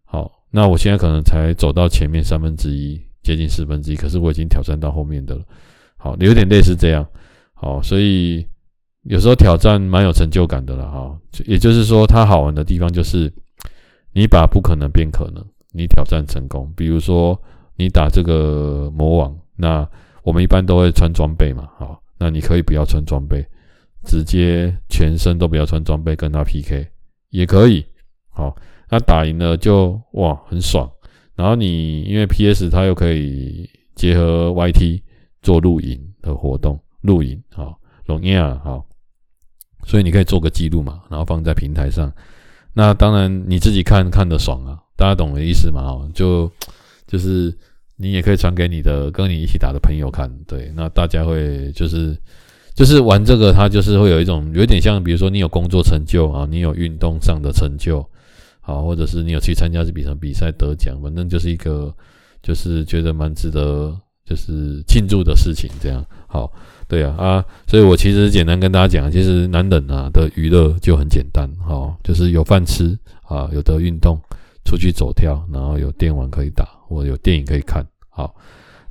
[0.05, 5.43] 好，那我现在可能才走到前面三分之一，接近四分之一，可是我已经挑战到后面的了。
[5.97, 7.07] 好，有点类似这样。
[7.55, 8.45] 好，所以
[9.05, 11.17] 有时候挑战蛮有成就感的了哈。
[11.45, 13.33] 也就是说，它好玩的地方就是
[14.13, 16.69] 你把不可能变可能，你挑战成功。
[16.77, 17.41] 比如说。
[17.77, 19.89] 你打这个魔王，那
[20.23, 23.47] 我们一般都会穿装备嘛，好，那你可以不要穿装备，
[24.05, 26.89] 直接全身都不要穿装备跟他 PK
[27.31, 27.85] 也可以，
[28.31, 28.57] 好，
[28.91, 30.91] 那打赢了就哇很爽，
[31.35, 35.03] 然后你因为 PS 它又可以结合 YT
[35.43, 38.85] 做录影的活动，录影好，容易啊好，
[39.85, 42.13] 所以你可以做个记录嘛，然后放在平台上，
[42.73, 45.83] 那当然你自己看看得爽啊，大家懂我的意思吗？
[45.83, 46.51] 哦，就
[47.07, 47.57] 就是
[47.97, 52.17] 你也可以传给你的跟你一起打的朋友看，对，那大家会就是
[52.75, 58.07] 就是玩这个，它就是会有一种有点像，比如说你有工作成就啊，你有运动上的成就，
[58.61, 61.95] 好，或者是你有去参加这比赛比赛得奖，反正就是一个
[62.43, 66.05] 就是觉得蛮值得就是庆祝的事情，这样。
[66.27, 66.53] 好。
[66.89, 74.17] 对啊啊，所以我其实简单跟大家讲，其实男人啊的娱乐就很简单，哦，就是有饭吃啊，有得运动，
[74.65, 77.85] 出去走跳，然后有电玩可以打，我有电影可以看。
[78.09, 78.35] 好，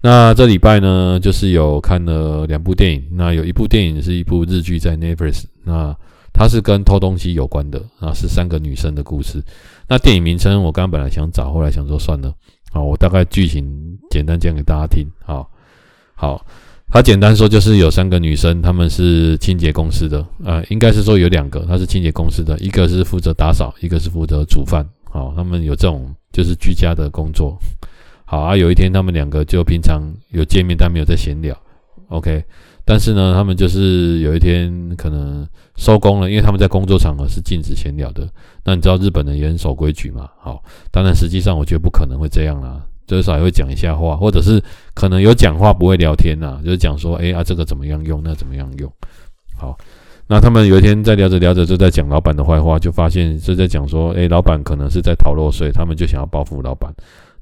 [0.02, 5.96] 那这礼拜呢，就是有看了两部电影，那有一部电影是一部日剧在 Netflix，那
[6.34, 9.44] 它是跟偷东西有关的，啊，是三个女生的故事。
[9.88, 12.34] 那电影名称我刚本来想找，后来想说算了，
[12.72, 13.66] 好，我大概剧情
[14.10, 15.50] 简单讲给大家听，好，
[16.16, 16.46] 好。
[16.88, 27.58] 他简单说就是有三个女生，她们是清洁公司的，啊、应该是说有两个，她是清洁公司的，一个是负责打扫，一个是负责煮饭，好，他们有这种就是居家的工作，
[28.26, 31.58] 好啊，有一天他们两个就平常有见面，但没有在闲聊
[32.10, 32.44] ，OK，
[32.84, 38.30] 但是呢，他们就是有一天可能收工了，因为他们在工作场合是禁止闲聊的，
[38.66, 42.86] 那你知道日本人也很守规矩嘛，好，当然实际上我觉得不可能会这样啦。
[43.08, 44.62] 最少也会讲一下话，或者是
[44.94, 48.92] 可能有讲话不会聊天呐、啊，就是讲说，哎啊，这个怎么样用，那怎么样用？
[49.56, 49.78] 好，
[50.28, 56.92] 那他们有一天在聊着聊着，就在讲老板的坏话，就发现就在讲说，哎，老板可能是在逃漏税，他们就想要报复老板。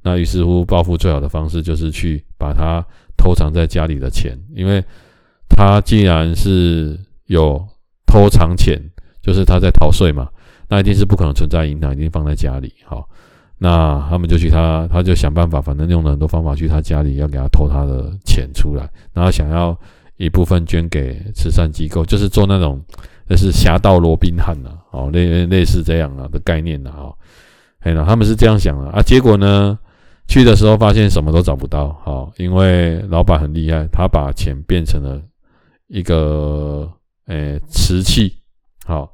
[0.01, 4.83] 那于是乎，报复最好的方式就是去把他偷藏在家里的钱，因为
[5.47, 7.65] 他既然是有
[8.05, 8.77] 偷藏钱，
[9.21, 10.27] 就是他在逃税嘛，
[10.67, 12.73] 那一定是不可能存在银行，一定放在家里。
[12.85, 13.07] 好。
[13.59, 19.79] 那他们就去他，他就想办法，反正用了很多方法去他家里，要给他偷他的钱出来，然后想要
[20.17, 22.82] 一部分捐给慈善机构，就是做那种，
[23.28, 27.15] 那是侠盗罗宾汉呐，哦，类类似这样啊的概念呐，哦，
[27.80, 29.78] 哎，那他们是这样想的啊，结果呢，
[30.28, 35.21] 去的时候发现什么都找不到，好，因为老板很厉害，他把钱变成了
[35.88, 36.91] 一个，
[37.28, 38.34] 诶，瓷器，
[38.86, 39.12] 好，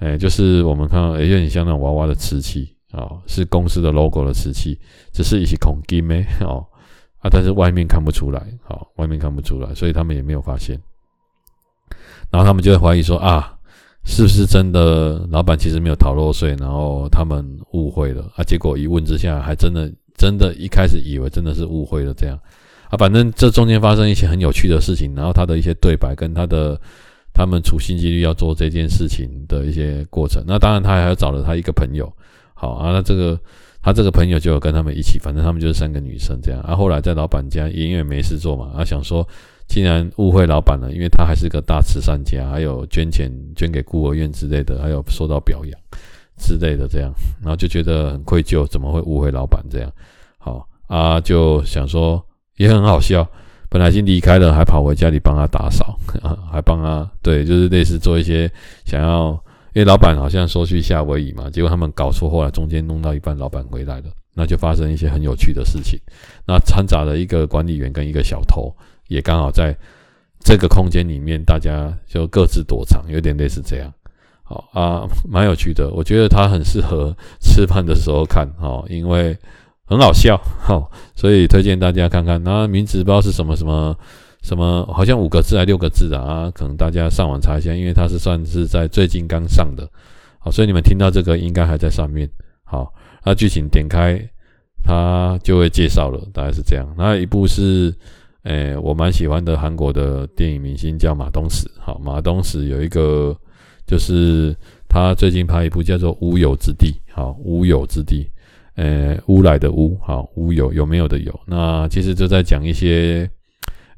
[0.00, 2.74] 诶，就是我们看到，诶，有点像那种娃娃的瓷器。
[2.92, 4.78] 哦，是公司的 logo 的瓷器，
[5.12, 6.64] 只是一起孔金咩哦
[7.30, 10.80] 但是外面看不出来，好、外面看不出来，所以他们也没有发现。
[12.30, 13.56] 然后他们就会怀疑说啊，
[14.04, 18.44] 是不是真的老板其实没有逃漏税，然后他们误会了啊？
[18.44, 22.38] 结果一问之下，还真的真的，一开始以为真的是误会了这样
[22.90, 22.96] 啊。
[22.96, 26.80] 反正这中间发生一些很有趣的事情，然后他的一些对白跟他的
[27.32, 30.42] 他们处心积虑要做这件事情的一些过程。
[30.46, 32.12] 那当然，他还要找了他一个朋友。
[32.54, 33.38] 好啊，那这个
[33.86, 36.60] 他这个朋友就有跟他们一起，反正他们就是三个女生这样。
[36.62, 39.24] 啊，后来在老板家也因为没事做嘛，啊，想说
[39.68, 45.80] 既然误会老板了，因为他还是个大慈善家，还有捐钱捐给孤儿院之类的，还有受到表扬
[46.36, 49.88] 之类的这样，然后就觉得很愧疚，怎么会误会老板这样？
[50.36, 52.20] 好啊，就想说
[52.56, 53.24] 也很好笑，
[53.70, 58.50] 本来已经离开了，还跑回家里帮他打扫，啊， 还帮他对，就是类似做一些
[58.84, 59.40] 想要。
[59.76, 66.00] 因为老板好像说去夏威夷嘛，结果他们搞错，后来中间弄到一半，老板回来了，那就发生一些很有趣的事情。
[66.46, 68.74] 那掺杂了一个管理员跟一个小偷，
[69.08, 69.76] 也刚好在
[70.40, 73.92] 这个空间里面，大家就各自躲藏，有点类似这样。
[74.44, 79.36] 好啊，蛮有趣的，我觉得它很适合吃饭的时候看，哦，因为
[79.84, 82.42] 很好笑，好，所以推荐大家看看。
[82.42, 83.94] 那名字不知道是什么什么。
[84.46, 86.50] 什么好像五个字还六个字啊，啊？
[86.52, 89.84] 可能大家上网查一下，因为它是算是在最近刚上的，
[90.38, 92.30] 好，所以你们听到这个应该还在上面。
[92.62, 94.16] 好，那剧情点开
[94.84, 96.86] 它就会介绍了，大概是这样。
[96.96, 97.92] 那一部是，
[98.44, 101.68] 诶、我蛮喜欢的韩国的电影明星叫马东石。
[101.80, 103.36] 好，马东石有一个
[103.84, 104.54] 就是
[104.88, 106.86] 他最近拍一部叫做《乌有之地》。
[107.12, 108.24] 好，《乌有之地》，
[108.80, 111.40] 诶，乌来的乌，好，乌有有没有的有？
[111.46, 113.28] 那其实就在讲一些。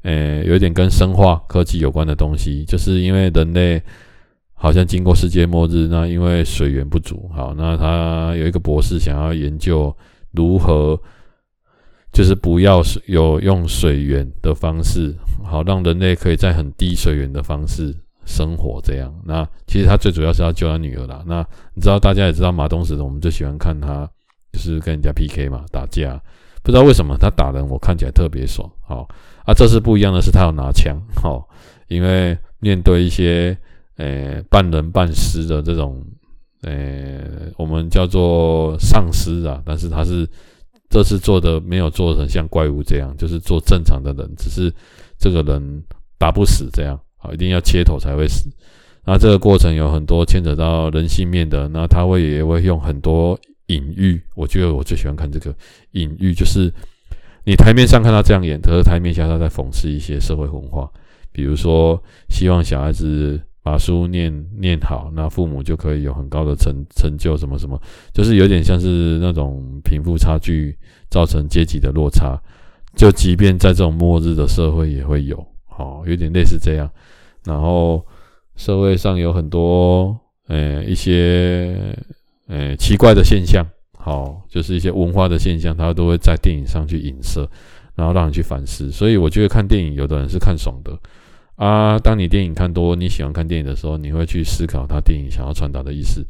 [0.03, 3.81] 诶，有一点跟生化科技有关的东西，就是因为人类
[4.53, 9.95] 好像经过世界末日，那因为水源不足，好，那他有一个博士想要研究
[10.31, 10.99] 如何，
[12.13, 17.93] 就是不要有用水源的方式，好，让人类可以在很低水源的方式
[18.25, 19.13] 生活，这样。
[19.25, 21.23] 那其实他最主要是要救他女儿啦。
[21.27, 24.09] 那你知道，大家也知道马东石，我们最喜欢看他
[24.53, 26.21] 就是跟人家 PK 嘛，打架。
[26.63, 29.07] 不知道为什么他打人，我看起来特别爽，好。
[29.45, 31.43] 啊，这次不一样的是，他要拿枪，齁，
[31.87, 33.57] 因为面对一些
[33.97, 36.01] 呃、半人半尸的这种
[36.61, 37.23] 呃、
[37.57, 40.27] 我们叫做丧尸啊，但是他是
[40.89, 44.71] 这次做的没有做成像怪物这样，就是做正常的人，只是
[45.17, 45.83] 这个人
[46.17, 48.49] 打不死这样，好，一定要切头才会死。
[49.03, 53.39] 那这个过程有很多牵扯到人性面的，那他会也会用很多
[53.69, 54.21] 隐喻。
[54.35, 55.55] 我觉得我最喜欢看这个
[55.93, 56.71] 隐喻，就是
[57.43, 60.87] 你台面上看他这样演，可是台面下他在讽刺一些社会文化，
[61.31, 61.99] 比如说
[62.29, 67.81] 希望小孩子把书念念好，那父母就可以有很高的成 成就，什么什么，
[68.13, 70.77] 就是有点像是那种贫富差距
[71.09, 72.39] 造成阶级的落差。
[72.95, 76.89] 就即便在这种末日的社会也会有，好，有点类似这样。
[77.45, 78.05] 然后
[78.55, 81.95] 社会上有很多呃一些
[82.49, 83.65] 呃奇怪的现象，
[83.97, 87.49] 好，就是一些文化的现象，它都会在电影上去影射，
[87.95, 88.91] 然后让你去反思。
[88.91, 90.99] 所以我觉得看电影，有的人是看爽的
[91.55, 91.97] 啊。
[91.99, 96.25] 当你电影看多，你喜欢看电影的时候，你会去思考他电影想要传达的意思。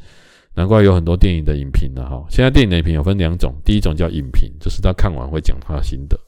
[0.55, 2.25] 难怪有很多电影的影评呢，哈。
[2.29, 6.19] 现在电影的影评有分两种，第一种叫影评，就是他看完会讲他的心得。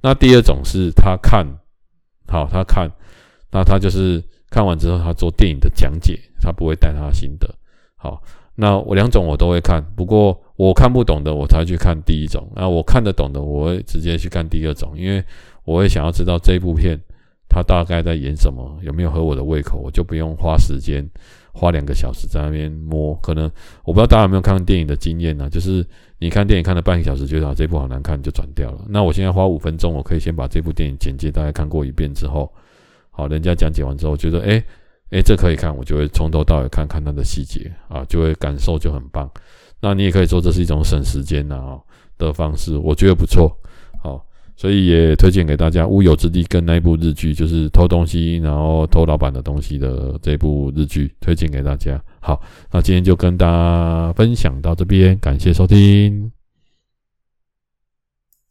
[0.00, 1.44] 那第二种是他看
[2.28, 2.88] 好，他看，
[3.50, 7.52] 那他就是看完之后，他做电影的讲解，他不会带他的心得。
[7.96, 8.22] 好，
[8.56, 12.48] 那我两种我都会看，不过我看不懂的，我才去看第一种。
[12.54, 15.24] 那我看得懂的，我会直接去看第二种，因为
[15.64, 16.98] 我会想要知道这部片
[17.48, 21.08] 它大概在演什么，有没有合我的胃口，我就不用花时间。
[21.56, 23.48] 花两个小时在那边摸，可能
[23.84, 25.48] 我不知道大家有没有看电影的经验呢？
[25.48, 25.86] 就是
[26.18, 28.84] 你看电影看了半个小时，觉得这部好难看，就转掉了。
[28.88, 32.52] 那我现在花五分钟，我可以先把这部电影简介大概看过一遍之后，
[33.12, 34.64] 好，人家讲解完之后，觉得诶
[35.10, 39.30] 诶这可以看，我就会从头到尾看看它的细节啊，就会感受就很棒。
[39.80, 41.78] 那你也可以说这是一种省时间啊
[42.18, 43.56] 的方式，我觉得不错，
[44.02, 44.24] 好。
[44.56, 52.00] 所以也推荐给大家《乌有之地》跟那一部日剧，就是偷东西然后偷老板的东西的这部日剧，推荐给大家。
[52.20, 52.40] 好，
[52.70, 56.43] 那今天就跟大家分享到这边，感谢收听。